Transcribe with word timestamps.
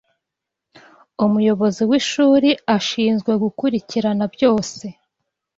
umuyobozi 1.25 1.81
w'ishuri 1.89 2.49
ashinzwe 2.77 3.31
gukurikirana 3.43 4.25
byose 4.33 4.85